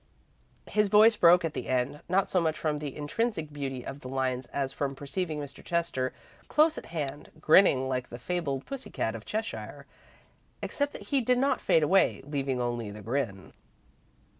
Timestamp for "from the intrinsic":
2.57-3.53